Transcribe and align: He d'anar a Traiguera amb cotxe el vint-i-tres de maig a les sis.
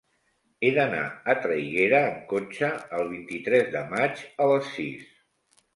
He 0.61 0.71
d'anar 0.77 1.01
a 1.33 1.35
Traiguera 1.43 2.01
amb 2.07 2.25
cotxe 2.33 2.73
el 3.01 3.07
vint-i-tres 3.15 3.71
de 3.79 3.87
maig 3.95 4.29
a 4.47 4.51
les 4.55 4.75
sis. 4.79 5.11